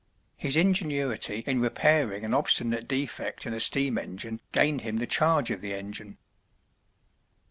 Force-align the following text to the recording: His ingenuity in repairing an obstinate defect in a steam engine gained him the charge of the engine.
His 0.35 0.55
ingenuity 0.55 1.43
in 1.45 1.61
repairing 1.61 2.25
an 2.25 2.33
obstinate 2.33 2.87
defect 2.87 3.45
in 3.45 3.53
a 3.53 3.59
steam 3.59 3.99
engine 3.99 4.41
gained 4.51 4.81
him 4.81 4.97
the 4.97 5.05
charge 5.05 5.51
of 5.51 5.61
the 5.61 5.75
engine. 5.75 6.17